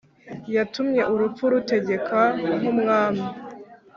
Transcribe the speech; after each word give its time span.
yatumye 0.55 1.01
urupfu 1.13 1.43
rutegeka 1.53 2.19
nk’umwami 2.59 3.25